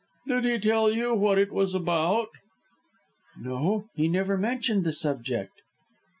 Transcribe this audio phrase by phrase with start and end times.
[0.25, 2.29] "Did he tell you what it was about?"
[3.39, 3.85] "No.
[3.93, 5.61] He never mentioned the subject."